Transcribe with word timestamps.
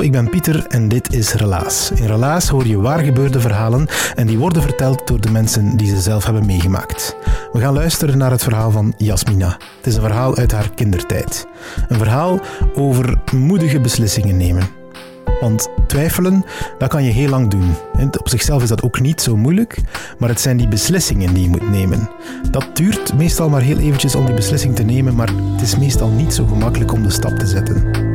Ik 0.00 0.12
ben 0.12 0.30
Pieter 0.30 0.66
en 0.66 0.88
dit 0.88 1.12
is 1.12 1.32
Relaas. 1.32 1.90
In 1.90 2.06
Relaas 2.06 2.48
hoor 2.48 2.66
je 2.66 2.80
waar 2.80 2.98
gebeurde 2.98 3.40
verhalen 3.40 3.86
en 4.14 4.26
die 4.26 4.38
worden 4.38 4.62
verteld 4.62 5.06
door 5.06 5.20
de 5.20 5.30
mensen 5.30 5.76
die 5.76 5.88
ze 5.88 6.00
zelf 6.00 6.24
hebben 6.24 6.46
meegemaakt. 6.46 7.16
We 7.52 7.60
gaan 7.60 7.74
luisteren 7.74 8.18
naar 8.18 8.30
het 8.30 8.42
verhaal 8.42 8.70
van 8.70 8.94
Jasmina. 8.96 9.56
Het 9.76 9.86
is 9.86 9.94
een 9.94 10.02
verhaal 10.02 10.36
uit 10.36 10.52
haar 10.52 10.70
kindertijd. 10.74 11.46
Een 11.88 11.98
verhaal 11.98 12.40
over 12.74 13.20
moedige 13.34 13.80
beslissingen 13.80 14.36
nemen. 14.36 14.68
Want 15.40 15.68
twijfelen, 15.86 16.44
dat 16.78 16.88
kan 16.88 17.04
je 17.04 17.10
heel 17.10 17.28
lang 17.28 17.50
doen. 17.50 17.74
En 17.98 18.18
Op 18.18 18.28
zichzelf 18.28 18.62
is 18.62 18.68
dat 18.68 18.82
ook 18.82 19.00
niet 19.00 19.20
zo 19.20 19.36
moeilijk, 19.36 19.78
maar 20.18 20.28
het 20.28 20.40
zijn 20.40 20.56
die 20.56 20.68
beslissingen 20.68 21.34
die 21.34 21.42
je 21.42 21.48
moet 21.48 21.70
nemen. 21.70 22.10
Dat 22.50 22.76
duurt 22.76 23.14
meestal 23.14 23.48
maar 23.48 23.62
heel 23.62 23.78
eventjes 23.78 24.14
om 24.14 24.26
die 24.26 24.34
beslissing 24.34 24.76
te 24.76 24.82
nemen, 24.82 25.14
maar 25.14 25.28
het 25.52 25.62
is 25.62 25.76
meestal 25.76 26.08
niet 26.08 26.34
zo 26.34 26.46
gemakkelijk 26.46 26.92
om 26.92 27.02
de 27.02 27.10
stap 27.10 27.38
te 27.38 27.46
zetten. 27.46 28.09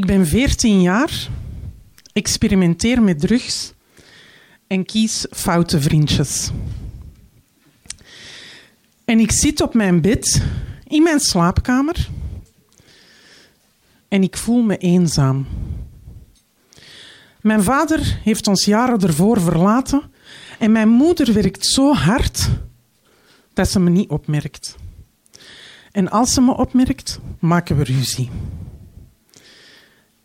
Ik 0.00 0.06
ben 0.06 0.26
14 0.26 0.80
jaar, 0.80 1.28
experimenteer 2.12 3.02
met 3.02 3.20
drugs 3.20 3.72
en 4.66 4.84
kies 4.84 5.26
foute 5.30 5.80
vriendjes. 5.80 6.50
En 9.04 9.18
ik 9.18 9.32
zit 9.32 9.60
op 9.60 9.74
mijn 9.74 10.00
bed 10.00 10.42
in 10.86 11.02
mijn 11.02 11.20
slaapkamer 11.20 12.08
en 14.08 14.22
ik 14.22 14.36
voel 14.36 14.62
me 14.62 14.76
eenzaam. 14.76 15.46
Mijn 17.40 17.62
vader 17.62 18.20
heeft 18.22 18.46
ons 18.46 18.64
jaren 18.64 19.00
ervoor 19.00 19.40
verlaten 19.40 20.02
en 20.58 20.72
mijn 20.72 20.88
moeder 20.88 21.32
werkt 21.32 21.66
zo 21.66 21.94
hard 21.94 22.48
dat 23.52 23.70
ze 23.70 23.80
me 23.80 23.90
niet 23.90 24.10
opmerkt. 24.10 24.76
En 25.92 26.10
als 26.10 26.34
ze 26.34 26.40
me 26.40 26.56
opmerkt, 26.56 27.20
maken 27.38 27.76
we 27.76 27.84
ruzie. 27.84 28.30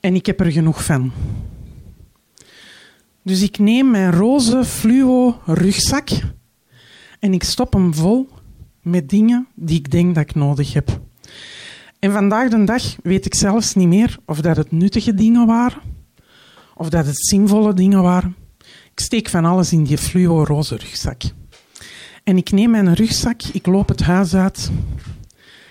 En 0.06 0.16
ik 0.16 0.26
heb 0.26 0.40
er 0.40 0.52
genoeg 0.52 0.84
van. 0.84 1.12
Dus 3.24 3.42
ik 3.42 3.58
neem 3.58 3.92
mijn 3.92 4.12
roze 4.12 4.66
fluo 4.66 5.40
rugzak 5.46 6.10
en 7.20 7.34
ik 7.34 7.44
stop 7.44 7.74
hem 7.74 7.94
vol 7.94 8.30
met 8.82 9.10
dingen 9.10 9.48
die 9.56 9.78
ik 9.78 9.92
denk 9.92 10.16
dat 10.16 10.24
ik 10.24 10.36
nodig 10.36 10.74
heb. 10.74 11.00
En 12.00 12.12
vandaag 12.12 12.50
de 12.50 12.64
dag 12.64 12.96
weet 13.04 13.26
ik 13.26 13.36
zelfs 13.36 13.76
niet 13.76 13.88
meer 13.88 14.18
of 14.26 14.42
dat 14.42 14.58
het 14.58 14.72
nuttige 14.72 15.14
dingen 15.14 15.46
waren 15.46 15.82
of 16.76 16.90
dat 16.90 17.06
het 17.06 17.26
zinvolle 17.28 17.74
dingen 17.74 18.02
waren. 18.02 18.36
Ik 18.92 19.00
steek 19.00 19.30
van 19.30 19.46
alles 19.46 19.72
in 19.72 19.84
die 19.84 19.98
fluo 19.98 20.44
roze 20.44 20.76
rugzak. 20.76 21.22
En 22.24 22.38
ik 22.38 22.52
neem 22.52 22.72
mijn 22.72 22.94
rugzak, 22.94 23.42
ik 23.44 23.66
loop 23.66 23.88
het 23.88 24.02
huis 24.02 24.36
uit, 24.36 24.72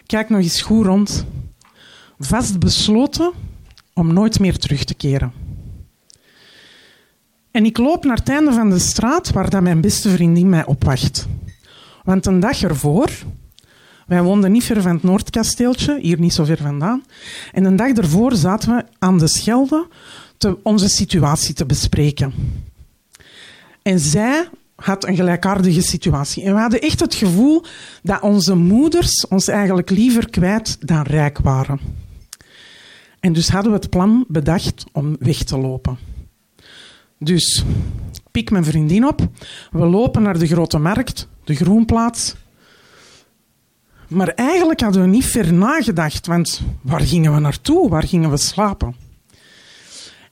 kijk 0.06 0.28
nog 0.28 0.40
eens 0.40 0.62
goed 0.62 0.86
rond, 0.86 1.26
vast 2.18 2.58
besloten 2.58 3.32
om 3.94 4.12
nooit 4.12 4.40
meer 4.40 4.58
terug 4.58 4.84
te 4.84 4.94
keren. 4.94 5.32
En 7.50 7.64
ik 7.64 7.78
loop 7.78 8.04
naar 8.04 8.16
het 8.16 8.28
einde 8.28 8.52
van 8.52 8.70
de 8.70 8.78
straat 8.78 9.30
waar 9.30 9.50
dat 9.50 9.62
mijn 9.62 9.80
beste 9.80 10.10
vriendin 10.10 10.48
mij 10.48 10.64
opwacht. 10.64 11.26
Want 12.04 12.26
een 12.26 12.40
dag 12.40 12.62
ervoor, 12.62 13.10
wij 14.06 14.22
woonden 14.22 14.52
niet 14.52 14.64
ver 14.64 14.82
van 14.82 14.94
het 14.94 15.02
Noordkasteeltje, 15.02 15.98
hier 16.00 16.20
niet 16.20 16.34
zo 16.34 16.44
ver 16.44 16.56
vandaan, 16.56 17.04
en 17.52 17.64
een 17.64 17.76
dag 17.76 17.92
ervoor 17.92 18.34
zaten 18.34 18.76
we 18.76 18.84
aan 18.98 19.18
de 19.18 19.28
Schelde 19.28 19.86
te, 20.36 20.58
onze 20.62 20.88
situatie 20.88 21.54
te 21.54 21.66
bespreken. 21.66 22.32
En 23.82 23.98
zij 23.98 24.48
had 24.74 25.04
een 25.06 25.16
gelijkaardige 25.16 25.82
situatie. 25.82 26.44
En 26.44 26.54
we 26.54 26.60
hadden 26.60 26.80
echt 26.80 27.00
het 27.00 27.14
gevoel 27.14 27.64
dat 28.02 28.20
onze 28.20 28.54
moeders 28.54 29.26
ons 29.26 29.48
eigenlijk 29.48 29.90
liever 29.90 30.30
kwijt 30.30 30.76
dan 30.80 31.02
rijk 31.02 31.38
waren. 31.38 31.80
En 33.24 33.32
dus 33.32 33.48
hadden 33.48 33.72
we 33.72 33.78
het 33.78 33.90
plan 33.90 34.24
bedacht 34.28 34.84
om 34.92 35.16
weg 35.18 35.42
te 35.42 35.58
lopen. 35.58 35.98
Dus 37.18 37.64
ik 38.12 38.30
pik 38.30 38.50
mijn 38.50 38.64
vriendin 38.64 39.06
op. 39.06 39.28
We 39.70 39.86
lopen 39.86 40.22
naar 40.22 40.38
de 40.38 40.46
grote 40.46 40.78
markt, 40.78 41.28
de 41.44 41.54
groenplaats. 41.54 42.34
Maar 44.08 44.28
eigenlijk 44.28 44.80
hadden 44.80 45.02
we 45.02 45.08
niet 45.08 45.26
ver 45.26 45.52
nagedacht, 45.52 46.26
want 46.26 46.62
waar 46.82 47.00
gingen 47.00 47.34
we 47.34 47.40
naartoe? 47.40 47.88
Waar 47.88 48.02
gingen 48.02 48.30
we 48.30 48.36
slapen? 48.36 48.94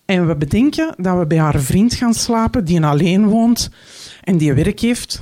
En 0.05 0.27
we 0.27 0.37
bedenken 0.37 0.95
dat 0.97 1.19
we 1.19 1.27
bij 1.27 1.39
haar 1.39 1.61
vriend 1.61 1.95
gaan 1.95 2.15
slapen, 2.15 2.65
die 2.65 2.85
alleen 2.85 3.27
woont 3.27 3.71
en 4.23 4.37
die 4.37 4.53
werk 4.53 4.81
heeft. 4.81 5.21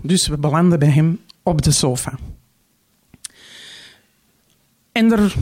Dus 0.00 0.28
we 0.28 0.38
belanden 0.38 0.78
bij 0.78 0.90
hem 0.90 1.20
op 1.42 1.62
de 1.62 1.70
sofa. 1.70 2.18
En 4.92 5.12
er 5.12 5.34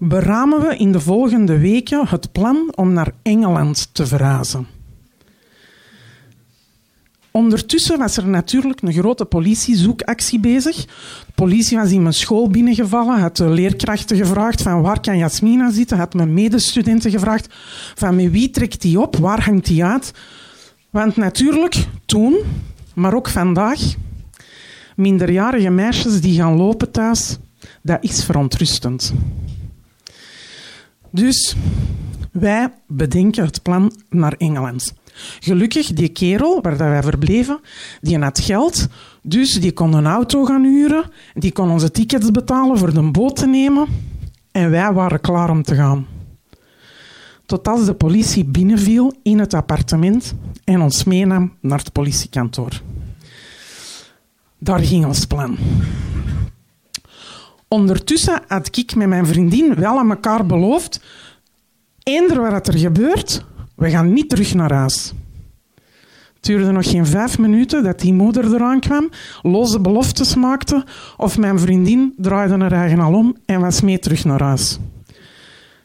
beramen 0.00 0.60
we 0.60 0.76
in 0.76 0.92
de 0.92 1.00
volgende 1.00 1.58
weken 1.58 2.08
het 2.08 2.32
plan 2.32 2.72
om 2.74 2.92
naar 2.92 3.12
Engeland 3.22 3.88
te 3.94 4.06
verhuizen. 4.06 4.66
Ondertussen 7.30 7.98
was 7.98 8.16
er 8.16 8.28
natuurlijk 8.28 8.82
een 8.82 8.92
grote 8.92 9.24
politiezoekactie 9.24 10.40
bezig. 10.40 10.76
De 10.76 11.32
politie 11.34 11.78
was 11.78 11.90
in 11.90 12.02
mijn 12.02 12.14
school 12.14 12.50
binnengevallen, 12.50 13.20
had 13.20 13.36
de 13.36 13.48
leerkrachten 13.48 14.16
gevraagd 14.16 14.62
van 14.62 14.82
waar 14.82 15.00
kan 15.00 15.18
Jasmina 15.18 15.70
zitten, 15.70 15.98
had 15.98 16.14
mijn 16.14 16.34
medestudenten 16.34 17.10
gevraagd 17.10 17.54
van 17.94 18.16
met 18.16 18.30
wie 18.30 18.50
trekt 18.50 18.80
die 18.80 19.00
op, 19.00 19.16
waar 19.16 19.44
hangt 19.44 19.66
die 19.66 19.84
uit. 19.84 20.12
Want 20.90 21.16
natuurlijk, 21.16 21.86
toen, 22.06 22.38
maar 22.94 23.14
ook 23.14 23.28
vandaag, 23.28 23.80
minderjarige 24.96 25.70
meisjes 25.70 26.20
die 26.20 26.36
gaan 26.36 26.56
lopen 26.56 26.90
thuis, 26.90 27.38
dat 27.82 27.98
is 28.00 28.24
verontrustend. 28.24 29.12
Dus 31.10 31.56
wij 32.32 32.72
bedenken 32.86 33.44
het 33.44 33.62
plan 33.62 33.92
naar 34.08 34.32
Engeland. 34.32 34.94
Gelukkig, 35.40 35.92
die 35.92 36.08
kerel 36.08 36.62
waar 36.62 36.76
wij 36.76 37.02
verbleven, 37.02 37.60
die 38.00 38.18
had 38.18 38.40
geld. 38.40 38.88
Dus 39.22 39.52
die 39.52 39.72
kon 39.72 39.92
een 39.92 40.06
auto 40.06 40.44
gaan 40.44 40.64
huren. 40.64 41.10
Die 41.34 41.52
kon 41.52 41.70
onze 41.70 41.90
tickets 41.90 42.30
betalen 42.30 42.78
voor 42.78 42.94
de 42.94 43.10
boot 43.10 43.36
te 43.36 43.46
nemen. 43.46 43.86
En 44.52 44.70
wij 44.70 44.92
waren 44.92 45.20
klaar 45.20 45.50
om 45.50 45.62
te 45.62 45.74
gaan. 45.74 46.06
Tot 47.46 47.68
als 47.68 47.84
de 47.84 47.94
politie 47.94 48.44
binnenviel 48.44 49.12
in 49.22 49.38
het 49.38 49.54
appartement 49.54 50.34
en 50.64 50.80
ons 50.80 51.04
meenam 51.04 51.52
naar 51.60 51.78
het 51.78 51.92
politiekantoor. 51.92 52.80
Daar 54.58 54.78
ging 54.78 55.06
ons 55.06 55.24
plan. 55.24 55.58
Ondertussen 57.72 58.42
had 58.48 58.76
ik 58.76 58.94
met 58.94 59.08
mijn 59.08 59.26
vriendin 59.26 59.74
wel 59.74 59.98
aan 59.98 60.10
elkaar 60.10 60.46
beloofd. 60.46 61.00
Eender 62.02 62.50
wat 62.50 62.68
er 62.68 62.78
gebeurt, 62.78 63.44
we 63.76 63.90
gaan 63.90 64.12
niet 64.12 64.28
terug 64.28 64.54
naar 64.54 64.72
huis. 64.72 65.12
Het 66.34 66.44
duurde 66.44 66.70
nog 66.70 66.90
geen 66.90 67.06
vijf 67.06 67.38
minuten 67.38 67.82
dat 67.82 68.00
die 68.00 68.12
moeder 68.12 68.54
eraan 68.54 68.80
kwam, 68.80 69.10
loze 69.42 69.80
beloftes 69.80 70.34
maakte, 70.34 70.84
of 71.16 71.38
mijn 71.38 71.58
vriendin 71.58 72.14
draaide 72.16 72.58
haar 72.58 72.72
eigen 72.72 73.00
al 73.00 73.14
om 73.14 73.36
en 73.46 73.60
was 73.60 73.80
mee 73.80 73.98
terug 73.98 74.24
naar 74.24 74.42
huis. 74.42 74.78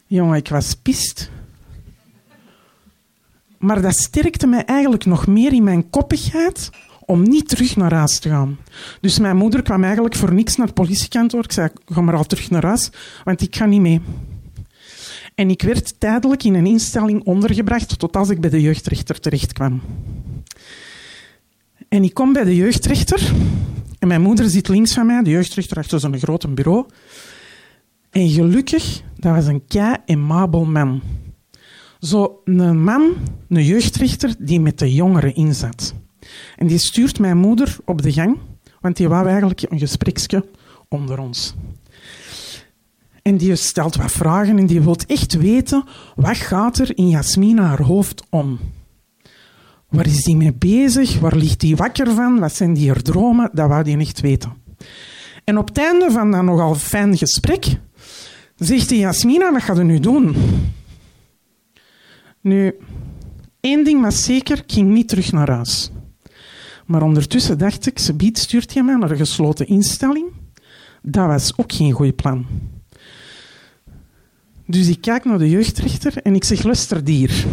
Jongen, 0.07 0.38
ik 0.38 0.49
was 0.49 0.75
pist. 0.75 1.29
Maar 3.57 3.81
dat 3.81 3.95
sterkte 3.95 4.47
mij 4.47 4.65
eigenlijk 4.65 5.05
nog 5.05 5.27
meer 5.27 5.53
in 5.53 5.63
mijn 5.63 5.89
koppigheid 5.89 6.69
om 7.05 7.23
niet 7.23 7.49
terug 7.49 7.75
naar 7.75 7.93
huis 7.93 8.19
te 8.19 8.29
gaan. 8.29 8.57
Dus 9.01 9.19
mijn 9.19 9.37
moeder 9.37 9.61
kwam 9.61 9.83
eigenlijk 9.83 10.15
voor 10.15 10.33
niks 10.33 10.55
naar 10.55 10.65
het 10.65 10.75
politiekantoor. 10.75 11.43
Ik 11.43 11.51
zei, 11.51 11.69
ga 11.85 12.01
maar 12.01 12.15
al 12.15 12.23
terug 12.23 12.49
naar 12.49 12.65
huis, 12.65 12.89
want 13.23 13.41
ik 13.41 13.55
ga 13.55 13.65
niet 13.65 13.81
mee. 13.81 14.01
En 15.35 15.49
ik 15.49 15.61
werd 15.61 15.99
tijdelijk 15.99 16.43
in 16.43 16.53
een 16.53 16.65
instelling 16.65 17.23
ondergebracht 17.23 17.99
tot 17.99 18.15
als 18.15 18.29
ik 18.29 18.41
bij 18.41 18.49
de 18.49 18.61
jeugdrechter 18.61 19.19
terecht 19.19 19.53
kwam. 19.53 19.81
En 21.89 22.03
ik 22.03 22.13
kom 22.13 22.33
bij 22.33 22.43
de 22.43 22.55
jeugdrechter 22.55 23.31
en 23.99 24.07
mijn 24.07 24.21
moeder 24.21 24.49
zit 24.49 24.67
links 24.67 24.93
van 24.93 25.05
mij, 25.05 25.23
de 25.23 25.29
jeugdrechter 25.29 25.77
achter 25.77 25.99
zo'n 25.99 26.17
groot 26.17 26.55
bureau. 26.55 26.85
En 28.09 28.29
gelukkig, 28.29 29.01
dat 29.17 29.35
was 29.35 29.45
een 29.45 29.65
kei 29.67 30.15
mabel 30.15 30.65
man. 30.65 31.01
Zo 31.99 32.41
een 32.43 32.83
man, 32.83 33.13
een 33.49 33.65
jeugdrechter, 33.65 34.35
die 34.39 34.59
met 34.59 34.79
de 34.79 34.93
jongeren 34.93 35.35
inzat. 35.35 35.93
En 36.56 36.68
die 36.68 36.77
stuurt 36.77 37.19
mijn 37.19 37.38
moeder 37.38 37.77
op 37.86 38.01
de 38.01 38.13
gang, 38.13 38.38
want 38.81 38.98
die 38.98 39.07
wou 39.07 39.27
eigenlijk 39.27 39.62
een 39.69 39.80
gespreksje 39.80 40.45
onder 40.89 41.19
ons. 41.19 41.56
En 43.22 43.38
die 43.38 43.56
stelt 43.56 43.95
wat 43.95 44.12
vragen 44.12 44.57
en 44.57 44.66
die 44.66 44.81
wil 44.81 44.98
echt 45.07 45.33
weten 45.33 45.83
wat 46.16 46.38
gaat 46.38 46.77
er 46.77 46.98
in 46.98 47.10
Jasmina 47.10 47.63
haar 47.63 47.81
hoofd 47.81 48.24
om. 48.30 48.60
Waar 49.89 50.06
is 50.06 50.24
die 50.24 50.36
mee 50.36 50.54
bezig? 50.54 51.19
Waar 51.19 51.36
ligt 51.36 51.60
die 51.60 51.75
wakker 51.75 52.13
van? 52.13 52.39
Wat 52.39 52.54
zijn 52.54 52.74
die 52.74 52.88
haar 52.88 53.01
dromen? 53.01 53.50
Dat 53.54 53.68
wou 53.69 53.83
die 53.83 53.98
echt 53.98 54.22
weten. 54.22 54.54
En 55.44 55.57
op 55.57 55.68
het 55.68 55.77
einde 55.77 56.12
van 56.12 56.31
dat 56.31 56.44
nogal 56.44 56.75
fijn 56.75 57.18
gesprek 57.18 57.66
zegt 58.56 58.89
die 58.89 59.00
Jasmina, 59.00 59.51
wat 59.51 59.62
gaat 59.62 59.77
je 59.77 59.83
nu 59.83 60.00
doen? 60.00 60.36
Nu, 62.42 62.75
één 63.60 63.83
ding 63.83 64.01
was 64.01 64.24
zeker, 64.24 64.57
ik 64.57 64.72
ging 64.72 64.92
niet 64.92 65.07
terug 65.07 65.31
naar 65.31 65.50
huis. 65.50 65.92
Maar 66.85 67.01
ondertussen 67.01 67.57
dacht 67.57 67.87
ik, 67.87 67.99
ze 67.99 68.13
biedt 68.13 68.37
stuurt 68.37 68.73
je 68.73 68.83
mij 68.83 68.95
naar 68.95 69.11
een 69.11 69.17
gesloten 69.17 69.67
instelling. 69.67 70.25
Dat 71.01 71.27
was 71.27 71.53
ook 71.57 71.73
geen 71.73 71.91
goed 71.91 72.15
plan. 72.15 72.45
Dus 74.65 74.87
ik 74.87 75.01
kijk 75.01 75.25
naar 75.25 75.37
de 75.37 75.49
jeugdrechter 75.49 76.17
en 76.17 76.35
ik 76.35 76.43
zeg, 76.43 76.63
luister 76.63 77.03
dier. 77.03 77.45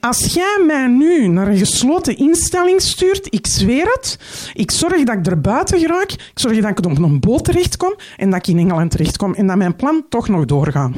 Als 0.00 0.24
jij 0.24 0.64
mij 0.66 0.86
nu 0.86 1.26
naar 1.26 1.48
een 1.48 1.58
gesloten 1.58 2.16
instelling 2.16 2.80
stuurt, 2.80 3.34
ik 3.34 3.46
zweer 3.46 3.86
het, 3.86 4.18
ik 4.54 4.70
zorg 4.70 5.04
dat 5.04 5.16
ik 5.16 5.26
er 5.26 5.40
buiten 5.40 5.78
geraak, 5.78 6.10
ik 6.10 6.30
zorg 6.34 6.60
dat 6.60 6.70
ik 6.70 6.86
op 6.86 6.98
een 6.98 7.20
boot 7.20 7.44
terechtkom 7.44 7.94
en 8.16 8.30
dat 8.30 8.38
ik 8.38 8.54
in 8.54 8.58
Engeland 8.58 8.90
terechtkom 8.90 9.34
en 9.34 9.46
dat 9.46 9.56
mijn 9.56 9.76
plan 9.76 10.04
toch 10.08 10.28
nog 10.28 10.44
doorgaat. 10.44 10.92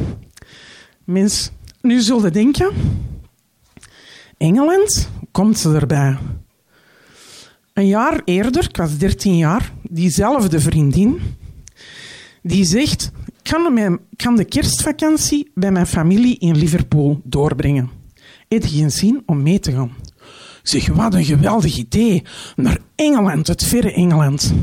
Mens, 1.05 1.51
nu 1.81 2.01
zullen 2.01 2.33
denken, 2.33 2.71
Engeland, 4.37 5.09
komt 5.31 5.59
ze 5.59 5.75
erbij? 5.75 6.19
Een 7.73 7.87
jaar 7.87 8.23
eerder, 8.25 8.65
ik 8.69 8.77
was 8.77 8.99
13 8.99 9.37
jaar, 9.37 9.73
diezelfde 9.83 10.61
vriendin, 10.61 11.21
die 12.43 12.65
zegt, 12.65 13.11
ik 13.27 13.51
kan, 13.51 13.99
kan 14.17 14.37
de 14.37 14.45
kerstvakantie 14.45 15.51
bij 15.55 15.73
mijn 15.73 15.87
familie 15.87 16.39
in 16.39 16.57
Liverpool 16.57 17.21
doorbrengen. 17.25 17.91
Heb 18.49 18.65
geen 18.65 18.91
zin 18.91 19.23
om 19.27 19.43
mee 19.43 19.61
te 19.61 19.73
gaan? 19.73 19.93
Zeg, 20.63 20.87
wat 20.87 21.15
een 21.15 21.25
geweldig 21.25 21.77
idee. 21.77 22.23
Naar 22.57 22.79
Engeland, 22.95 23.47
het 23.47 23.65
verre 23.65 23.93
Engeland. 23.93 24.55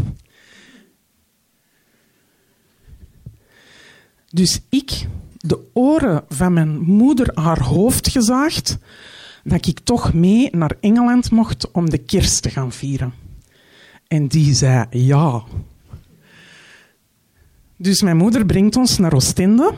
Dus 4.30 4.60
ik, 4.70 5.08
de 5.38 5.60
oren 5.74 6.24
van 6.28 6.54
mijn 6.54 6.80
moeder 6.80 7.32
haar 7.34 7.64
hoofd 7.64 8.10
gezaagd, 8.10 8.78
dat 9.50 9.68
ik 9.68 9.80
toch 9.80 10.14
mee 10.14 10.50
naar 10.52 10.76
Engeland 10.80 11.32
mocht 11.32 11.72
om 11.72 11.90
de 11.90 11.98
kerst 11.98 12.42
te 12.42 12.50
gaan 12.50 12.72
vieren. 12.72 13.14
En 14.08 14.28
die 14.28 14.54
zei 14.54 14.86
ja. 14.90 15.44
Dus 17.76 18.02
mijn 18.02 18.18
moeder 18.18 18.46
brengt 18.46 18.76
ons 18.76 18.98
naar 18.98 19.14
Oostende, 19.14 19.74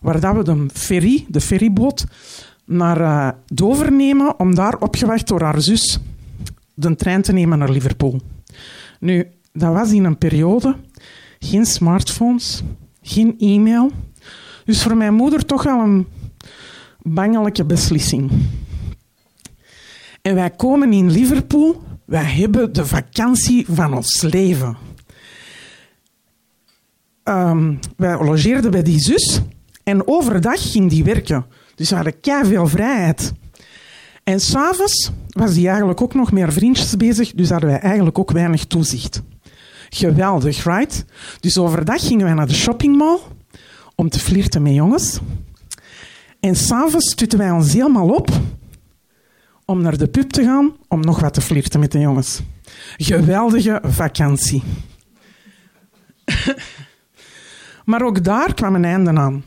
waar 0.00 0.20
dat 0.20 0.36
we 0.36 0.42
de 0.42 0.66
ferry, 0.72 1.26
de 1.28 1.40
ferryboot, 1.40 2.06
naar 2.64 3.00
uh, 3.00 3.28
Dover 3.46 3.92
nemen 3.92 4.38
om 4.38 4.54
daar 4.54 4.78
opgewacht 4.78 5.28
door 5.28 5.42
haar 5.42 5.60
zus 5.60 5.98
de 6.74 6.96
trein 6.96 7.22
te 7.22 7.32
nemen 7.32 7.58
naar 7.58 7.70
Liverpool. 7.70 8.20
Nu, 9.00 9.26
dat 9.52 9.72
was 9.72 9.92
in 9.92 10.04
een 10.04 10.18
periode 10.18 10.76
geen 11.38 11.66
smartphones, 11.66 12.62
geen 13.02 13.34
e-mail. 13.38 13.90
Dus 14.64 14.82
voor 14.82 14.96
mijn 14.96 15.14
moeder 15.14 15.44
toch 15.44 15.62
wel 15.62 15.80
een 15.80 16.06
bangelijke 17.02 17.64
beslissing. 17.64 18.30
En 20.28 20.34
wij 20.34 20.50
komen 20.50 20.92
in 20.92 21.10
Liverpool, 21.10 21.82
wij 22.04 22.24
hebben 22.24 22.72
de 22.72 22.86
vakantie 22.86 23.66
van 23.70 23.94
ons 23.94 24.22
leven. 24.22 24.76
Um, 27.24 27.78
wij 27.96 28.24
logeerden 28.24 28.70
bij 28.70 28.82
die 28.82 29.00
zus 29.00 29.40
en 29.84 30.08
overdag 30.08 30.70
ging 30.72 30.90
die 30.90 31.04
werken. 31.04 31.46
Dus 31.74 31.88
we 31.88 31.94
hadden 31.94 32.20
kei 32.20 32.44
veel 32.44 32.66
vrijheid. 32.66 33.32
En 34.24 34.40
s'avonds 34.40 35.10
was 35.28 35.54
die 35.54 35.68
eigenlijk 35.68 36.00
ook 36.00 36.14
nog 36.14 36.32
meer 36.32 36.52
vriendjes 36.52 36.96
bezig, 36.96 37.32
dus 37.32 37.50
hadden 37.50 37.70
wij 37.70 37.80
eigenlijk 37.80 38.18
ook 38.18 38.30
weinig 38.30 38.64
toezicht. 38.64 39.22
Geweldig, 39.88 40.64
right? 40.64 41.04
Dus 41.40 41.58
overdag 41.58 42.06
gingen 42.06 42.24
wij 42.24 42.34
naar 42.34 42.48
de 42.48 42.54
shoppingmall 42.54 43.18
om 43.94 44.08
te 44.08 44.18
flirten 44.18 44.62
met 44.62 44.74
jongens. 44.74 45.18
En 46.40 46.56
s'avonds 46.56 47.10
stutten 47.10 47.38
wij 47.38 47.50
ons 47.50 47.72
helemaal 47.72 48.08
op 48.08 48.30
om 49.70 49.82
naar 49.82 49.98
de 49.98 50.08
pub 50.08 50.30
te 50.30 50.42
gaan 50.42 50.76
om 50.88 51.00
nog 51.00 51.20
wat 51.20 51.34
te 51.34 51.40
flirten 51.40 51.80
met 51.80 51.92
de 51.92 51.98
jongens. 51.98 52.40
Geweldige 52.96 53.80
vakantie. 53.82 54.62
maar 57.84 58.02
ook 58.02 58.24
daar 58.24 58.54
kwam 58.54 58.74
een 58.74 58.84
einde 58.84 59.12
aan. 59.12 59.44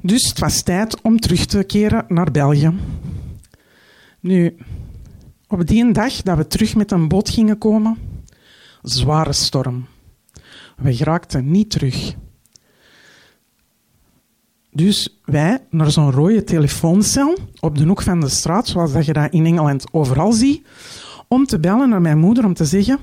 Dus 0.00 0.28
het 0.28 0.38
was 0.38 0.62
tijd 0.62 1.00
om 1.00 1.20
terug 1.20 1.46
te 1.46 1.62
keren 1.62 2.04
naar 2.08 2.30
België. 2.30 2.72
Nu, 4.20 4.56
op 5.48 5.66
die 5.66 5.92
dag 5.92 6.22
dat 6.22 6.36
we 6.36 6.46
terug 6.46 6.74
met 6.74 6.90
een 6.90 7.08
boot 7.08 7.28
gingen 7.28 7.58
komen, 7.58 7.98
zware 8.82 9.32
storm. 9.32 9.86
We 10.76 10.94
geraakten 10.94 11.50
niet 11.50 11.70
terug. 11.70 12.14
Dus 14.74 15.20
wij 15.24 15.58
naar 15.70 15.90
zo'n 15.90 16.10
rode 16.10 16.44
telefooncel 16.44 17.38
op 17.60 17.78
de 17.78 17.84
hoek 17.84 18.02
van 18.02 18.20
de 18.20 18.28
straat, 18.28 18.68
zoals 18.68 18.92
dat 18.92 19.06
je 19.06 19.12
dat 19.12 19.32
in 19.32 19.46
Engeland 19.46 19.84
overal 19.92 20.32
ziet, 20.32 20.66
om 21.28 21.46
te 21.46 21.60
bellen 21.60 21.88
naar 21.88 22.00
mijn 22.00 22.18
moeder 22.18 22.44
om 22.44 22.54
te 22.54 22.64
zeggen: 22.64 22.98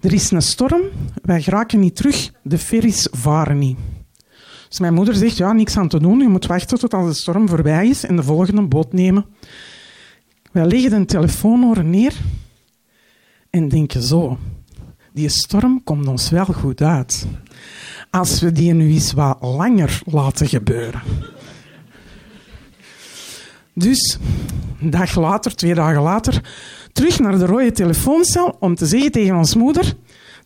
Er 0.00 0.12
is 0.12 0.30
een 0.30 0.42
storm, 0.42 0.82
wij 1.22 1.42
geraken 1.42 1.80
niet 1.80 1.96
terug, 1.96 2.32
de 2.42 2.58
ferries 2.58 3.08
varen 3.10 3.58
niet. 3.58 3.76
Dus 4.68 4.80
mijn 4.80 4.94
moeder 4.94 5.14
zegt, 5.14 5.36
ja, 5.36 5.52
niks 5.52 5.76
aan 5.76 5.88
te 5.88 5.98
doen. 5.98 6.18
Je 6.18 6.28
moet 6.28 6.46
wachten 6.46 6.78
tot 6.78 6.94
als 6.94 7.06
de 7.06 7.14
storm 7.14 7.48
voorbij 7.48 7.88
is 7.88 8.04
en 8.04 8.16
de 8.16 8.22
volgende 8.22 8.62
boot 8.62 8.92
nemen. 8.92 9.24
Wij 10.52 10.66
leggen 10.66 10.90
de 10.90 11.04
telefoonoren 11.04 11.90
neer 11.90 12.14
en 13.50 13.68
denken 13.68 14.02
zo, 14.02 14.38
die 15.12 15.28
storm 15.28 15.84
komt 15.84 16.06
ons 16.06 16.30
wel 16.30 16.44
goed 16.44 16.82
uit. 16.82 17.26
Als 18.10 18.40
we 18.40 18.52
die 18.52 18.72
nu 18.72 18.92
eens 18.92 19.12
wat 19.12 19.36
langer 19.40 20.00
laten 20.04 20.48
gebeuren. 20.48 21.02
Dus, 23.74 24.18
een 24.80 24.90
dag 24.90 25.16
later, 25.16 25.54
twee 25.54 25.74
dagen 25.74 26.02
later, 26.02 26.40
terug 26.92 27.18
naar 27.18 27.38
de 27.38 27.46
rode 27.46 27.72
telefooncel 27.72 28.56
om 28.60 28.74
te 28.74 28.86
zeggen 28.86 29.12
tegen 29.12 29.36
ons 29.36 29.54
moeder, 29.54 29.94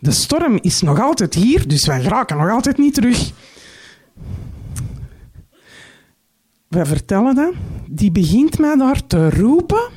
de 0.00 0.10
storm 0.10 0.58
is 0.62 0.80
nog 0.80 1.00
altijd 1.00 1.34
hier, 1.34 1.68
dus 1.68 1.86
wij 1.86 2.02
geraken 2.02 2.36
nog 2.36 2.50
altijd 2.50 2.78
niet 2.78 2.94
terug. 2.94 3.32
wij 6.68 6.86
vertellen 6.86 7.34
dat, 7.34 7.52
die 7.86 8.10
begint 8.10 8.58
mij 8.58 8.76
daar 8.76 9.06
te 9.06 9.30
roepen. 9.30 9.88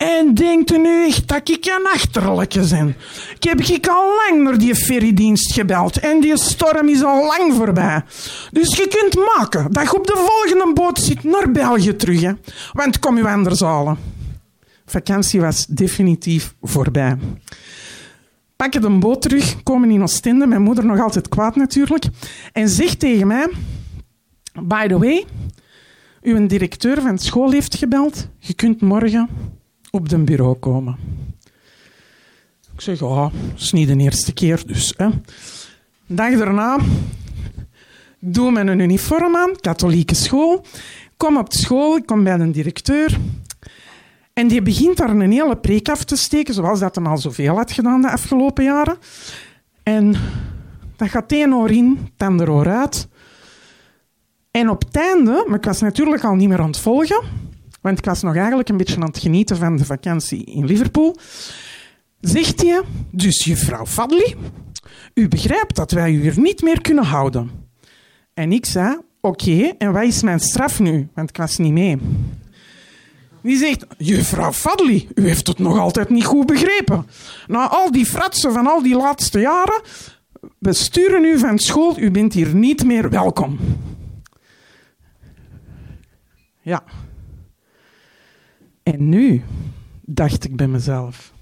En 0.00 0.34
denkt 0.34 0.72
u 0.72 0.78
nu 0.78 1.06
echt 1.06 1.28
dat 1.28 1.48
ik 1.48 1.64
een 1.64 1.86
achterlijke 1.92 2.66
ben? 2.68 2.96
Ik 3.34 3.42
heb 3.42 3.60
ik 3.60 3.86
al 3.86 4.14
lang 4.16 4.42
naar 4.42 4.58
die 4.58 4.74
ferrydienst 4.74 5.52
gebeld 5.52 5.98
en 5.98 6.20
die 6.20 6.38
storm 6.38 6.88
is 6.88 7.02
al 7.02 7.26
lang 7.26 7.54
voorbij. 7.54 8.02
Dus 8.50 8.76
je 8.76 8.88
kunt 8.88 9.26
maken 9.26 9.72
dat 9.72 9.82
je 9.82 9.96
op 9.96 10.06
de 10.06 10.26
volgende 10.26 10.72
boot 10.74 10.98
zit 10.98 11.24
naar 11.24 11.50
België 11.50 11.96
terug. 11.96 12.20
Hè? 12.20 12.32
Want 12.72 12.98
kom 12.98 13.16
je 13.16 13.28
anders 13.28 13.60
halen. 13.60 13.98
Vakantie 14.86 15.40
was 15.40 15.66
definitief 15.66 16.54
voorbij. 16.62 17.16
Pakken 18.56 18.80
de 18.80 18.98
boot 18.98 19.22
terug, 19.22 19.62
komen 19.62 19.90
in 19.90 20.02
Oostende, 20.02 20.46
mijn 20.46 20.62
moeder 20.62 20.86
nog 20.86 21.00
altijd 21.00 21.28
kwaad 21.28 21.56
natuurlijk, 21.56 22.04
en 22.52 22.68
zegt 22.68 22.98
tegen 22.98 23.26
mij, 23.26 23.50
by 24.62 24.86
the 24.86 24.98
way, 24.98 25.24
uw 26.22 26.46
directeur 26.46 27.00
van 27.02 27.18
school 27.18 27.50
heeft 27.50 27.74
gebeld. 27.74 28.28
Je 28.38 28.54
kunt 28.54 28.80
morgen 28.80 29.28
op 29.90 30.08
de 30.08 30.18
bureau 30.18 30.54
komen. 30.54 30.96
Ik 32.74 32.80
zeg, 32.80 32.98
ja, 32.98 33.22
dat 33.22 33.32
is 33.56 33.72
niet 33.72 33.88
de 33.88 33.96
eerste 33.96 34.32
keer 34.32 34.62
dus. 34.66 34.94
Hè. 34.96 35.08
Dag 36.06 36.38
daarna 36.38 36.78
doe 38.18 38.50
mijn 38.50 38.80
uniform 38.80 39.36
aan, 39.36 39.60
katholieke 39.60 40.14
school. 40.14 40.64
Kom 41.16 41.36
op 41.36 41.52
school, 41.52 41.96
ik 41.96 42.06
kom 42.06 42.24
bij 42.24 42.36
de 42.36 42.50
directeur. 42.50 43.18
En 44.32 44.48
die 44.48 44.62
begint 44.62 44.96
daar 44.96 45.10
een 45.10 45.32
hele 45.32 45.56
preek 45.56 45.88
af 45.88 46.04
te 46.04 46.16
steken, 46.16 46.54
zoals 46.54 46.80
dat 46.80 46.94
hem 46.94 47.06
al 47.06 47.18
zoveel 47.18 47.56
had 47.56 47.72
gedaan 47.72 48.02
de 48.02 48.10
afgelopen 48.10 48.64
jaren. 48.64 48.96
En 49.82 50.14
dat 50.96 51.08
gaat 51.08 51.32
één 51.32 51.54
oor 51.54 51.70
in, 51.70 51.98
het 52.16 52.48
oor 52.48 52.68
uit. 52.68 53.08
En 54.50 54.70
op 54.70 54.84
het 54.84 54.96
einde, 54.96 55.44
maar 55.46 55.58
ik 55.58 55.64
was 55.64 55.80
natuurlijk 55.80 56.24
al 56.24 56.34
niet 56.34 56.48
meer 56.48 56.60
aan 56.60 56.66
het 56.66 56.78
volgen, 56.78 57.22
want 57.80 57.98
ik 57.98 58.04
was 58.04 58.22
nog 58.22 58.36
eigenlijk 58.36 58.68
een 58.68 58.76
beetje 58.76 58.96
aan 58.96 59.06
het 59.06 59.18
genieten 59.18 59.56
van 59.56 59.76
de 59.76 59.84
vakantie 59.84 60.44
in 60.44 60.64
Liverpool, 60.64 61.16
zegt 62.20 62.62
hij, 62.62 62.82
dus 63.10 63.44
juffrouw 63.44 63.86
Fadli, 63.86 64.34
u 65.14 65.28
begrijpt 65.28 65.76
dat 65.76 65.90
wij 65.90 66.12
u 66.12 66.20
hier 66.20 66.40
niet 66.40 66.62
meer 66.62 66.80
kunnen 66.80 67.04
houden. 67.04 67.50
En 68.34 68.52
ik 68.52 68.66
zei, 68.66 68.98
oké, 69.20 69.72
en 69.78 69.92
wat 69.92 70.02
is 70.02 70.22
mijn 70.22 70.40
straf 70.40 70.80
nu? 70.80 71.08
Want 71.14 71.28
ik 71.28 71.36
was 71.36 71.56
niet 71.56 71.72
mee. 71.72 71.98
Die 73.42 73.56
zegt, 73.56 73.86
juffrouw 73.98 74.52
Fadli, 74.52 75.08
u 75.14 75.26
heeft 75.26 75.46
het 75.46 75.58
nog 75.58 75.78
altijd 75.78 76.08
niet 76.08 76.24
goed 76.24 76.46
begrepen. 76.46 77.06
Na 77.46 77.68
al 77.68 77.90
die 77.90 78.06
fratsen 78.06 78.52
van 78.52 78.66
al 78.66 78.82
die 78.82 78.96
laatste 78.96 79.40
jaren, 79.40 79.80
we 80.58 80.72
sturen 80.72 81.24
u 81.24 81.38
van 81.38 81.58
school, 81.58 81.98
u 81.98 82.10
bent 82.10 82.32
hier 82.32 82.54
niet 82.54 82.84
meer 82.84 83.10
welkom. 83.10 83.58
Ja. 86.62 86.82
En 88.82 89.08
nu 89.08 89.42
dacht 90.00 90.44
ik 90.44 90.56
bij 90.56 90.68
mezelf. 90.68 91.32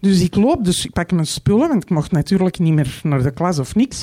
Dus 0.00 0.20
ik 0.20 0.34
loop, 0.34 0.64
dus 0.64 0.84
ik 0.84 0.92
pak 0.92 1.12
mijn 1.12 1.26
spullen, 1.26 1.68
want 1.68 1.82
ik 1.82 1.90
mocht 1.90 2.12
natuurlijk 2.12 2.58
niet 2.58 2.72
meer 2.72 3.00
naar 3.02 3.22
de 3.22 3.30
klas 3.30 3.58
of 3.58 3.74
niks. 3.74 4.02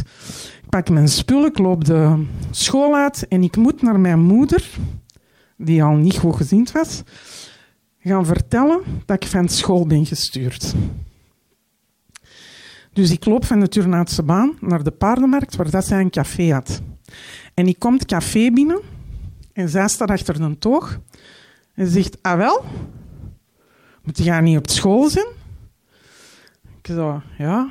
Ik 0.63 0.69
pak 0.69 0.89
mijn 0.89 1.07
spullen, 1.07 1.49
ik 1.49 1.57
loop 1.57 1.85
de 1.85 2.25
school 2.51 2.95
uit 2.95 3.27
en 3.27 3.43
ik 3.43 3.55
moet 3.55 3.81
naar 3.81 3.99
mijn 3.99 4.19
moeder, 4.19 4.69
die 5.57 5.83
al 5.83 5.95
niet 5.95 6.17
goed 6.17 6.35
gezind 6.35 6.71
was, 6.71 7.03
gaan 7.99 8.25
vertellen 8.25 8.81
dat 9.05 9.23
ik 9.23 9.29
van 9.29 9.49
school 9.49 9.87
ben 9.87 10.05
gestuurd. 10.05 10.73
Dus 12.93 13.11
ik 13.11 13.25
loop 13.25 13.45
van 13.45 13.59
de 13.59 13.67
Turnhoutse 13.67 14.23
baan 14.23 14.57
naar 14.59 14.83
de 14.83 14.91
paardenmarkt, 14.91 15.55
waar 15.55 15.69
dat 15.69 15.85
zij 15.85 15.99
een 15.99 16.09
café 16.09 16.51
had. 16.51 16.81
En 17.53 17.67
ik 17.67 17.79
kom 17.79 17.93
het 17.93 18.05
café 18.05 18.51
binnen 18.51 18.81
en 19.53 19.69
zij 19.69 19.87
staat 19.87 20.09
achter 20.09 20.41
een 20.41 20.59
toog 20.59 20.99
en 21.73 21.87
zegt, 21.87 22.17
ah 22.21 22.37
wel, 22.37 22.65
moet 24.03 24.17
je 24.17 24.31
niet 24.31 24.57
op 24.57 24.69
school 24.69 25.09
zijn? 25.09 25.27
Ik 26.81 26.87
zo, 26.87 27.21
ja. 27.37 27.69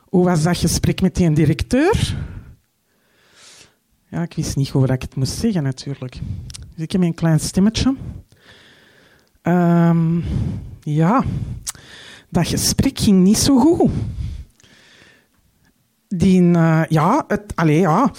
Hoe 0.00 0.24
was 0.24 0.42
dat 0.42 0.56
gesprek 0.56 1.00
met 1.00 1.14
die 1.14 1.32
directeur? 1.32 2.16
Ja, 4.08 4.22
ik 4.22 4.34
wist 4.34 4.56
niet 4.56 4.68
hoe 4.68 4.86
ik 4.86 5.02
het 5.02 5.16
moest 5.16 5.38
zeggen 5.38 5.62
natuurlijk. 5.62 6.18
Dus 6.74 6.84
ik 6.84 6.92
heb 6.92 7.02
een 7.02 7.14
klein 7.14 7.40
stemmetje. 7.40 7.96
Ehm, 9.42 10.20
ja, 10.80 11.24
dat 12.28 12.46
gesprek 12.46 12.98
ging 12.98 13.22
niet 13.22 13.38
zo 13.38 13.58
goed. 13.58 13.90
Die, 16.08 16.42
uh, 16.42 16.82
ja, 16.88 17.24
het, 17.26 17.52
allez, 17.54 17.80
ja, 17.80 18.10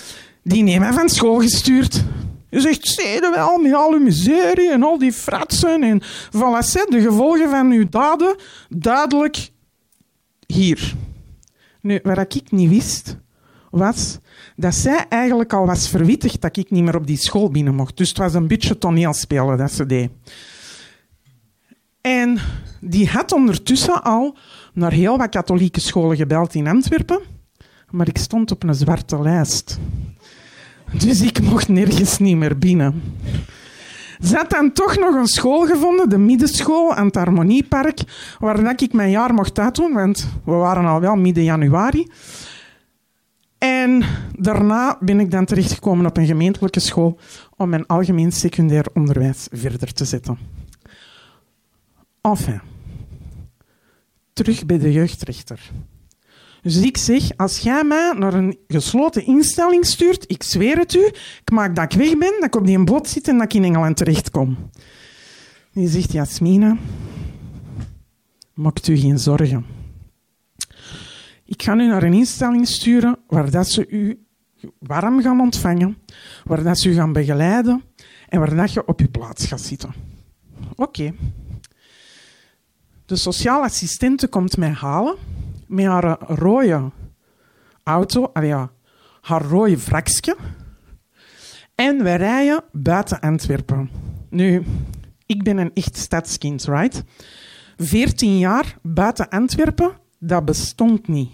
die 0.50 0.63
neemt 0.63 0.79
mij 0.79 0.94
van 0.94 1.10
school 1.10 1.39
gestuurd. 1.39 2.03
Je 2.50 2.60
zegt, 2.60 2.88
steden 2.88 3.32
wel, 3.32 3.58
met 3.58 3.74
al 3.74 3.94
uw 3.94 4.00
miserie 4.00 4.72
en 4.72 4.84
al 4.84 4.98
die 4.98 5.12
fratsen 5.12 5.84
en 5.84 6.01
voilà, 6.36 6.88
de 6.89 7.01
gevolgen 7.01 7.50
van 7.50 7.72
uw 7.72 7.89
daden, 7.89 8.36
duidelijk 8.70 9.50
hier. 10.46 10.96
Nu, 11.82 12.00
wat 12.03 12.36
ik 12.36 12.51
niet 12.51 12.70
wist, 12.70 13.18
was 13.72 14.18
dat 14.56 14.75
zij 14.75 15.06
eigenlijk 15.10 15.53
al 15.53 15.65
was 15.65 15.89
verwittigd 15.89 16.41
dat 16.41 16.58
ik 16.58 16.72
niet 16.72 16.84
meer 16.84 16.96
op 16.96 17.08
die 17.08 17.18
school 17.18 17.50
binnen 17.50 17.75
mocht. 17.75 17.98
Dus 17.98 18.10
het 18.10 18.18
was 18.18 18.34
een 18.34 18.48
beetje 18.48 18.77
toneelspelen 18.77 19.58
dat 19.58 19.72
ze 19.72 19.86
deed. 19.86 20.10
En 22.01 22.38
die 22.82 23.10
had 23.10 23.32
ondertussen 23.32 24.03
al 24.03 24.38
naar 24.74 24.91
heel 24.91 25.18
wat 25.18 25.29
katholieke 25.29 25.79
scholen 25.79 26.18
gebeld 26.18 26.53
in 26.53 26.68
Antwerpen, 26.68 27.20
maar 27.89 28.08
ik 28.08 28.18
stond 28.18 28.51
op 28.51 28.63
een 28.63 28.75
zwarte 28.75 29.22
lijst. 29.22 29.79
Dus 30.93 31.22
ik 31.22 31.41
mocht 31.41 31.67
nergens 31.67 32.17
niet 32.17 32.38
meer 32.38 32.58
binnen. 32.58 33.01
Ze 34.24 34.36
had 34.36 34.50
dan 34.50 34.74
toch 34.74 34.98
nog 34.98 35.15
een 35.15 35.27
school 35.27 35.65
gevonden, 35.65 36.10
de 36.10 36.17
middenschool 36.17 36.93
aan 36.93 37.05
het 37.05 37.15
Harmoniepark, 37.15 38.00
waar 38.39 38.81
ik 38.81 38.93
mijn 38.93 39.10
jaar 39.10 39.34
mocht 39.34 39.60
uitdoen, 39.60 39.93
want 39.93 40.27
we 40.43 40.51
waren 40.51 40.86
al 40.86 41.00
wel 41.00 41.15
midden 41.15 41.43
januari. 41.43 42.08
En 43.58 44.03
daarna 44.38 44.98
ben 45.00 45.19
ik 45.19 45.31
dan 45.31 45.46
terechtgekomen 45.46 46.05
op 46.05 46.17
een 46.17 46.25
gemeentelijke 46.25 46.79
school 46.79 47.19
om 47.55 47.69
mijn 47.69 47.86
algemeen 47.86 48.31
secundair 48.31 48.86
onderwijs 48.93 49.48
verder 49.51 49.93
te 49.93 50.05
zetten. 50.05 50.38
Enfin, 52.22 52.62
terug 54.34 54.65
bij 54.65 54.77
de 54.77 54.91
jeugdrechter. 54.91 55.72
Dus 56.61 56.77
ik 56.77 56.97
zeg, 56.97 57.37
als 57.37 57.59
jij 57.59 57.83
mij 57.83 58.13
naar 58.17 58.33
een 58.33 58.57
gesloten 58.67 59.25
instelling 59.25 59.85
stuurt, 59.85 60.23
ik 60.27 60.43
zweer 60.43 60.77
het 60.77 60.93
u, 60.93 61.05
ik 61.41 61.51
maak 61.51 61.75
dat 61.75 61.93
ik 61.93 61.99
weg 61.99 62.17
ben, 62.17 62.33
dat 62.39 62.43
ik 62.43 62.55
op 62.55 62.65
die 62.65 62.83
boot 62.83 63.07
zit 63.07 63.27
en 63.27 63.37
dat 63.37 63.43
ik 63.43 63.53
in 63.53 63.63
Engeland 63.63 63.97
terechtkom. 63.97 64.57
Die 65.73 65.87
zegt, 65.87 66.11
Jasmina, 66.11 66.77
maakt 68.53 68.87
u 68.87 68.97
geen 68.97 69.19
zorgen. 69.19 69.65
Ik 71.45 71.63
ga 71.63 71.75
u 71.75 71.87
naar 71.87 72.03
een 72.03 72.13
instelling 72.13 72.67
sturen 72.67 73.17
waar 73.27 73.51
dat 73.51 73.67
ze 73.67 73.87
u 73.87 74.23
warm 74.79 75.21
gaan 75.21 75.39
ontvangen, 75.39 75.97
waar 76.43 76.63
dat 76.63 76.79
ze 76.79 76.89
u 76.89 76.93
gaan 76.93 77.13
begeleiden 77.13 77.83
en 78.29 78.39
waar 78.39 78.55
dat 78.55 78.73
je 78.73 78.87
op 78.87 78.99
je 78.99 79.07
plaats 79.07 79.45
gaat 79.45 79.61
zitten. 79.61 79.93
Oké. 80.75 81.13
De 83.05 83.15
sociale 83.15 83.63
assistente 83.63 84.27
komt 84.27 84.57
mij 84.57 84.69
halen 84.69 85.15
met 85.69 85.85
haar 85.85 86.17
rode 86.19 86.91
auto, 87.83 88.31
ja, 88.41 88.71
haar 89.21 89.41
rode 89.41 89.77
wrakje. 89.77 90.35
En 91.75 92.03
wij 92.03 92.17
rijden 92.17 92.63
buiten 92.71 93.19
Antwerpen. 93.19 93.89
Nu, 94.29 94.63
ik 95.25 95.43
ben 95.43 95.57
een 95.57 95.71
echt 95.73 95.97
stadskind, 95.97 96.63
right? 96.63 97.03
14 97.77 98.38
jaar 98.38 98.77
buiten 98.81 99.29
Antwerpen, 99.29 99.91
dat 100.19 100.45
bestond 100.45 101.07
niet. 101.07 101.31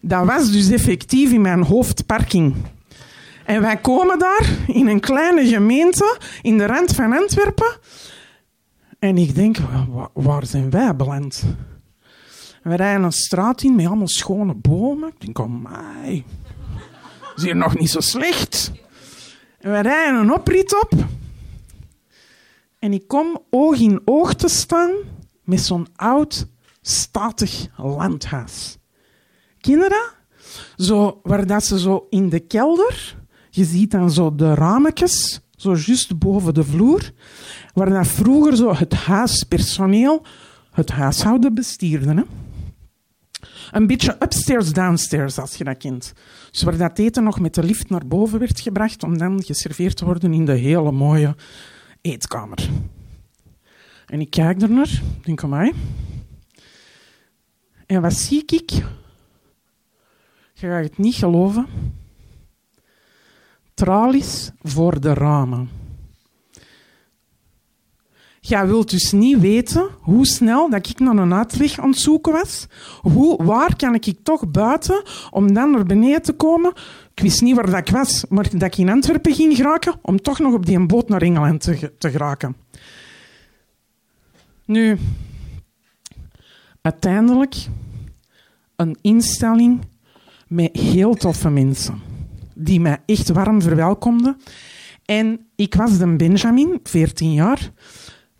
Dat 0.00 0.26
was 0.26 0.52
dus 0.52 0.70
effectief 0.70 1.32
in 1.32 1.40
mijn 1.40 1.62
hoofdparking. 1.62 2.54
En 3.44 3.60
wij 3.60 3.76
komen 3.76 4.18
daar 4.18 4.48
in 4.66 4.86
een 4.86 5.00
kleine 5.00 5.46
gemeente 5.46 6.18
in 6.42 6.58
de 6.58 6.66
rand 6.66 6.94
van 6.94 7.12
Antwerpen. 7.12 7.78
En 8.98 9.18
ik 9.18 9.34
denk, 9.34 9.56
waar 10.12 10.46
zijn 10.46 10.70
wij 10.70 10.96
beland? 10.96 11.44
We 12.62 12.74
rijden 12.74 13.02
een 13.02 13.12
straat 13.12 13.62
in 13.62 13.74
met 13.74 13.86
allemaal 13.86 14.08
schone 14.08 14.54
bomen. 14.54 15.08
Ik 15.08 15.20
denk, 15.20 15.38
oh 15.38 15.62
my, 15.62 16.24
is 17.36 17.42
hier 17.42 17.56
nog 17.56 17.78
niet 17.78 17.90
zo 17.90 18.00
slecht. 18.00 18.72
We 19.60 19.80
rijden 19.80 20.20
een 20.20 20.32
oprit 20.32 20.82
op. 20.82 20.92
En 22.78 22.92
ik 22.92 23.08
kom 23.08 23.38
oog 23.50 23.78
in 23.78 24.00
oog 24.04 24.34
te 24.34 24.48
staan 24.48 24.90
met 25.44 25.60
zo'n 25.60 25.86
oud, 25.96 26.46
statig 26.82 27.66
landhuis. 27.76 28.78
Kinderen, 29.60 30.12
zo, 30.76 31.20
waar 31.22 31.46
dat 31.46 31.64
ze 31.64 31.78
zo 31.78 32.06
in 32.10 32.28
de 32.28 32.40
kelder, 32.40 33.16
je 33.50 33.64
ziet 33.64 33.90
dan 33.90 34.10
zo 34.10 34.34
de 34.34 34.54
rametjes, 34.54 35.40
zo 35.56 35.74
juist 35.74 36.18
boven 36.18 36.54
de 36.54 36.64
vloer, 36.64 37.10
waar 37.74 38.06
vroeger 38.06 38.56
zo 38.56 38.74
het 38.74 38.94
huispersoneel 38.94 40.22
het 40.70 40.90
huishouden 40.90 41.54
bestierde. 41.54 42.14
Hè? 42.14 42.22
Een 43.70 43.86
beetje 43.86 44.16
upstairs, 44.18 44.72
downstairs, 44.72 45.38
als 45.38 45.54
je 45.54 45.64
dat 45.64 45.76
kent. 45.76 46.12
Dus 46.50 46.62
waar 46.62 46.76
dat 46.76 46.98
eten 46.98 47.24
nog 47.24 47.40
met 47.40 47.54
de 47.54 47.62
lift 47.62 47.88
naar 47.90 48.06
boven 48.06 48.38
werd 48.38 48.60
gebracht 48.60 49.02
om 49.02 49.18
dan 49.18 49.42
geserveerd 49.42 49.96
te 49.96 50.04
worden 50.04 50.32
in 50.32 50.44
de 50.44 50.54
hele 50.54 50.92
mooie 50.92 51.36
eetkamer. 52.00 52.68
En 54.06 54.20
ik 54.20 54.30
kijk 54.30 54.62
er 54.62 54.70
naar, 54.70 55.02
denk 55.22 55.42
aan 55.42 55.48
mij. 55.48 55.72
En 57.86 58.02
wat 58.02 58.14
zie 58.14 58.42
ik? 58.46 58.70
Je 60.54 60.66
gaat 60.66 60.84
het 60.84 60.98
niet 60.98 61.14
geloven. 61.14 61.66
Tralies 63.74 64.50
voor 64.62 65.00
de 65.00 65.14
ramen. 65.14 65.79
Jij 68.40 68.66
wilt 68.66 68.90
dus 68.90 69.12
niet 69.12 69.40
weten 69.40 69.88
hoe 70.00 70.26
snel 70.26 70.70
dat 70.70 70.88
ik 70.88 70.98
naar 70.98 71.16
een 71.16 71.34
uitweg 71.34 71.78
aan 71.78 71.90
het 71.90 71.98
zoeken 71.98 72.32
was. 72.32 72.66
Hoe, 73.00 73.44
waar 73.44 73.76
kan 73.76 73.94
ik 73.94 74.14
toch 74.22 74.50
buiten 74.50 75.02
om 75.30 75.54
dan 75.54 75.70
naar 75.70 75.84
beneden 75.84 76.22
te 76.22 76.32
komen? 76.32 76.72
Ik 77.14 77.22
wist 77.22 77.42
niet 77.42 77.56
waar 77.56 77.70
dat 77.70 77.88
ik 77.88 77.88
was, 77.88 78.24
maar 78.28 78.50
dat 78.50 78.62
ik 78.62 78.76
in 78.76 78.88
Antwerpen 78.88 79.34
ging 79.34 79.56
geraken 79.56 79.94
om 80.02 80.22
toch 80.22 80.38
nog 80.38 80.54
op 80.54 80.66
die 80.66 80.86
boot 80.86 81.08
naar 81.08 81.22
Engeland 81.22 81.60
te, 81.60 81.92
te 81.98 82.10
geraken. 82.10 82.56
Nu, 84.64 84.98
uiteindelijk 86.82 87.56
een 88.76 88.98
instelling 89.00 89.80
met 90.48 90.76
heel 90.76 91.14
toffe 91.14 91.50
mensen 91.50 92.02
die 92.54 92.80
mij 92.80 92.98
echt 93.06 93.28
warm 93.28 93.62
verwelkomden. 93.62 94.36
En 95.04 95.46
ik 95.56 95.74
was 95.74 95.98
de 95.98 96.16
Benjamin, 96.16 96.80
14 96.82 97.32
jaar 97.32 97.72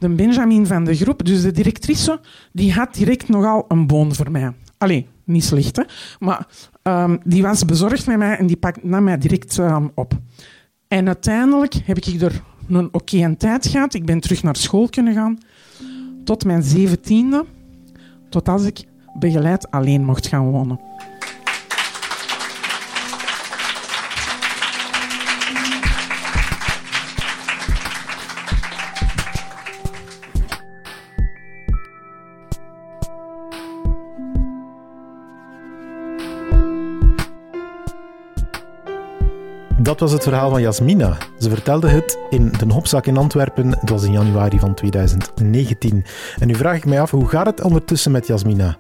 de 0.01 0.09
Benjamin 0.09 0.67
van 0.67 0.85
de 0.85 0.95
groep, 0.95 1.25
dus 1.25 1.43
de 1.43 1.51
directrice, 1.51 2.21
die 2.53 2.73
had 2.73 2.95
direct 2.95 3.29
nogal 3.29 3.65
een 3.69 3.87
boon 3.87 4.15
voor 4.15 4.31
mij. 4.31 4.53
Allee, 4.79 5.07
niet 5.25 5.45
slecht, 5.45 5.77
hè? 5.77 5.83
maar 6.19 6.47
um, 6.83 7.19
die 7.25 7.43
was 7.43 7.65
bezorgd 7.65 8.07
met 8.07 8.19
mij 8.19 8.37
en 8.37 8.47
die 8.47 8.57
pakte 8.57 8.81
nam 8.83 9.05
mij 9.05 9.19
direct 9.19 9.59
um, 9.59 9.91
op. 9.95 10.13
En 10.89 11.07
uiteindelijk 11.07 11.75
heb 11.75 11.97
ik 11.97 12.21
er 12.21 12.43
een 12.69 12.87
oké 12.93 13.17
okay 13.17 13.35
tijd 13.35 13.67
gehad. 13.67 13.95
Ik 13.95 14.05
ben 14.05 14.21
terug 14.21 14.43
naar 14.43 14.57
school 14.57 14.89
kunnen 14.89 15.15
gaan. 15.15 15.39
Tot 16.25 16.45
mijn 16.45 16.63
zeventiende. 16.63 17.45
Tot 18.29 18.49
als 18.49 18.65
ik 18.65 18.85
begeleid 19.19 19.71
alleen 19.71 20.05
mocht 20.05 20.27
gaan 20.27 20.51
wonen. 20.51 20.81
Dat 39.91 40.01
was 40.01 40.13
het 40.13 40.23
verhaal 40.23 40.51
van 40.51 40.61
Jasmina. 40.61 41.17
Ze 41.39 41.51
vertelde 41.51 41.89
het 41.89 42.19
in 42.29 42.53
de 42.53 42.73
Hopzak 42.73 43.07
in 43.07 43.17
Antwerpen. 43.17 43.69
Het 43.69 43.91
was 43.91 44.05
in 44.05 44.13
januari 44.13 44.59
van 44.59 44.75
2019. 44.75 46.05
En 46.41 46.47
nu 46.47 46.55
vraag 46.55 46.77
ik 46.77 46.85
mij 46.85 47.01
af, 47.01 47.11
hoe 47.11 47.29
gaat 47.29 47.47
het 47.47 47.63
ondertussen 47.63 48.13
met 48.13 48.27
Jasmina? 48.27 48.77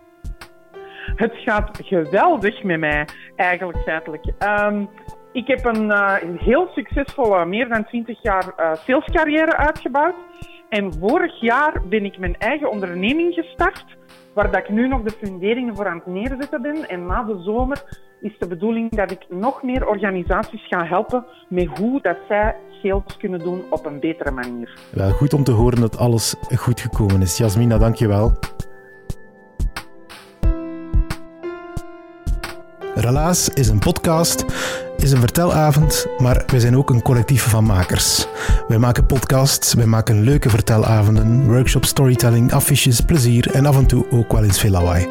Het 1.17 1.33
gaat 1.35 1.79
geweldig 1.83 2.62
met 2.62 2.79
mij, 2.79 3.09
eigenlijk 3.37 3.79
feitelijk. 3.79 4.25
Um, 4.26 4.88
ik 5.33 5.47
heb 5.47 5.64
een, 5.64 5.90
een, 6.23 6.38
heel 6.38 6.69
succesvolle, 6.75 7.45
meer 7.45 7.69
dan 7.69 7.85
20 7.85 8.23
jaar 8.23 8.45
uh, 8.59 8.75
salescarrière 8.75 9.57
uitgebouwd. 9.57 10.14
En 10.69 10.93
vorig 11.00 11.40
jaar 11.40 11.83
ben 11.88 12.05
ik 12.05 12.19
mijn 12.19 12.38
eigen 12.38 12.71
onderneming 12.71 13.35
gestart, 13.35 13.85
waar 14.35 14.59
ik 14.59 14.69
nu 14.69 14.89
nog 14.89 15.03
de 15.03 15.11
funderingen 15.11 15.77
voor 15.77 15.87
aan 15.87 15.97
het 16.05 16.07
neerzetten 16.07 16.63
ben. 16.63 16.89
En 16.89 17.07
na 17.07 17.23
de 17.23 17.43
zomer 17.43 17.83
is 18.21 18.39
de 18.39 18.47
bedoeling 18.47 18.91
dat 18.91 19.11
ik 19.11 19.27
nog 19.29 19.63
meer 19.63 19.87
organisaties 19.87 20.67
ga 20.67 20.85
helpen 20.85 21.25
met 21.49 21.79
hoe 21.79 22.01
dat 22.03 22.17
zij 22.29 22.57
sales 22.83 23.17
kunnen 23.19 23.39
doen 23.39 23.63
op 23.71 23.87
een 23.87 24.01
betere 24.01 24.31
manier. 24.31 24.79
Wel 24.91 25.11
goed 25.11 25.33
om 25.33 25.45
te 25.45 25.53
horen 25.53 25.81
dat 25.81 25.99
alles 25.99 26.35
goed 26.57 26.81
gekomen 26.81 27.21
is. 27.21 27.39
Jasmina, 27.39 27.79
dank 27.79 27.97
Relaas 32.95 33.49
is 33.49 33.69
een 33.69 33.79
podcast, 33.79 34.45
is 34.97 35.13
een 35.13 35.21
vertelavond, 35.21 36.07
maar 36.19 36.43
wij 36.47 36.61
zijn 36.61 36.77
ook 36.77 36.91
een 36.91 37.03
collectief 37.03 37.43
van 37.43 37.65
makers. 37.65 38.27
Wij 38.69 38.79
maken 38.79 39.07
podcasts, 39.07 39.75
wij 39.75 39.87
maken 39.87 40.23
leuke 40.23 40.51
vertelavonden, 40.51 41.47
workshops, 41.47 41.89
storytelling, 41.89 42.53
affiches, 42.53 43.01
plezier 43.01 43.51
en 43.51 43.67
af 43.67 43.77
en 43.77 43.87
toe 43.87 44.07
ook 44.11 44.33
wel 44.33 44.45
eens 44.45 44.61
veel 44.61 44.71
lawaai. 44.71 45.09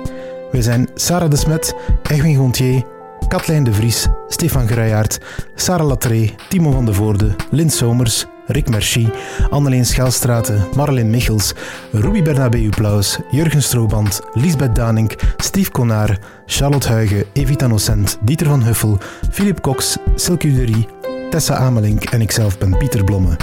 Wij 0.52 0.62
zijn 0.62 0.90
Sarah 0.94 1.30
de 1.30 1.36
Smet, 1.36 1.76
Egwin 2.04 2.36
Gontier, 2.36 2.84
Katlijn 3.28 3.64
de 3.64 3.74
Vries, 3.74 4.08
Stefan 4.28 4.68
Gruijaert, 4.68 5.20
Sarah 5.56 5.88
Latree, 5.88 6.36
Timo 6.50 6.72
van 6.72 6.86
de 6.86 6.94
Voorde, 6.94 7.36
Lint 7.52 7.74
Somers, 7.74 8.26
Rick 8.51 8.70
Merci, 8.70 9.10
Anneleen 9.50 9.86
Schelstraten, 9.86 10.65
Marleen 10.75 11.10
Michels, 11.10 11.53
Ruby 11.91 12.22
Bernabeu 12.22 12.70
Plaus, 12.70 13.20
Jurgen 13.32 13.63
Strooband, 13.63 14.21
Lisbeth 14.34 14.76
Danink, 14.76 15.15
Steve 15.38 15.71
Konaar, 15.71 16.17
Charlotte 16.45 16.88
Huigen, 16.88 17.24
Evita 17.34 17.67
Nocent, 17.67 18.17
Dieter 18.21 18.47
van 18.47 18.63
Huffel, 18.63 18.97
Philip 19.32 19.62
Cox, 19.62 19.97
Silke 20.15 20.47
Uderie, 20.47 20.88
Tessa 21.30 21.56
Amelink 21.56 22.04
en 22.04 22.21
ikzelf 22.21 22.58
ben 22.58 22.78
Pieter 22.78 23.04
Blomme. 23.04 23.38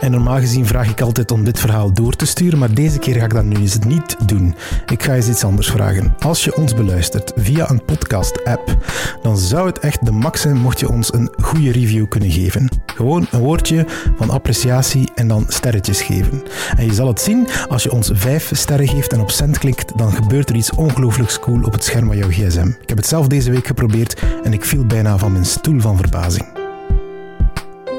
En 0.00 0.10
normaal 0.10 0.38
gezien 0.38 0.66
vraag 0.66 0.90
ik 0.90 1.00
altijd 1.00 1.30
om 1.30 1.44
dit 1.44 1.60
verhaal 1.60 1.92
door 1.92 2.16
te 2.16 2.26
sturen, 2.26 2.58
maar 2.58 2.74
deze 2.74 2.98
keer 2.98 3.14
ga 3.14 3.24
ik 3.24 3.34
dat 3.34 3.44
nu 3.44 3.56
eens 3.56 3.78
niet 3.78 4.16
doen. 4.26 4.54
Ik 4.86 5.02
ga 5.02 5.14
eens 5.14 5.28
iets 5.28 5.44
anders 5.44 5.70
vragen. 5.70 6.14
Als 6.18 6.44
je 6.44 6.56
ons 6.56 6.74
beluistert 6.74 7.32
via 7.36 7.70
een 7.70 7.84
podcast-app, 7.84 8.76
dan 9.22 9.38
zou 9.38 9.66
het 9.66 9.78
echt 9.78 10.04
de 10.04 10.12
max 10.12 10.40
zijn 10.40 10.56
mocht 10.56 10.80
je 10.80 10.88
ons 10.88 11.12
een 11.12 11.30
goede 11.42 11.72
review 11.72 12.08
kunnen 12.08 12.30
geven. 12.30 12.68
Gewoon 13.00 13.26
een 13.30 13.40
woordje 13.40 13.86
van 14.16 14.30
appreciatie 14.30 15.10
en 15.14 15.28
dan 15.28 15.44
sterretjes 15.48 16.02
geven. 16.02 16.42
En 16.76 16.84
je 16.84 16.94
zal 16.94 17.06
het 17.08 17.20
zien, 17.20 17.48
als 17.68 17.82
je 17.82 17.92
ons 17.92 18.10
vijf 18.12 18.50
sterren 18.54 18.88
geeft 18.88 19.12
en 19.12 19.20
op 19.20 19.30
cent 19.30 19.58
klikt, 19.58 19.98
dan 19.98 20.12
gebeurt 20.12 20.48
er 20.48 20.56
iets 20.56 20.74
ongelooflijks 20.74 21.38
cool 21.38 21.62
op 21.62 21.72
het 21.72 21.84
scherm 21.84 22.06
van 22.06 22.16
jouw 22.16 22.28
gsm. 22.28 22.66
Ik 22.80 22.88
heb 22.88 22.96
het 22.96 23.06
zelf 23.06 23.26
deze 23.26 23.50
week 23.50 23.66
geprobeerd 23.66 24.22
en 24.44 24.52
ik 24.52 24.64
viel 24.64 24.86
bijna 24.86 25.18
van 25.18 25.32
mijn 25.32 25.44
stoel 25.44 25.80
van 25.80 25.96
verbazing. 25.96 26.46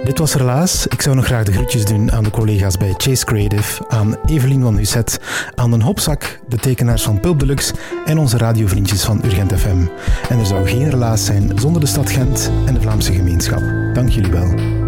Dit 0.04 0.18
was 0.18 0.34
Relaas. 0.34 0.88
Ik 0.88 1.02
zou 1.02 1.16
nog 1.16 1.26
graag 1.26 1.44
de 1.44 1.52
groetjes 1.52 1.86
doen 1.86 2.12
aan 2.12 2.24
de 2.24 2.30
collega's 2.30 2.78
bij 2.78 2.94
Chase 2.98 3.26
Creative, 3.26 3.84
aan 3.90 4.16
Evelien 4.26 4.62
van 4.62 4.78
Husset, 4.78 5.20
aan 5.56 5.72
Den 5.72 5.82
Hopzak, 5.82 6.40
de 6.48 6.58
tekenaars 6.58 7.04
van 7.04 7.20
Pulp 7.20 7.40
Deluxe 7.40 7.74
en 8.06 8.18
onze 8.18 8.38
radiovriendjes 8.38 9.04
van 9.04 9.22
Urgent 9.26 9.54
FM. 9.54 9.86
En 10.30 10.40
er 10.40 10.46
zou 10.46 10.68
geen 10.68 10.90
relaas 10.90 11.26
zijn 11.26 11.52
zonder 11.60 11.82
de 11.82 11.88
stad 11.88 12.10
Gent 12.10 12.52
en 12.66 12.74
de 12.74 12.82
Vlaamse 12.82 13.14
gemeenschap. 13.14 13.62
Dank 13.94 14.10
jullie 14.10 14.32
wel. 14.32 14.81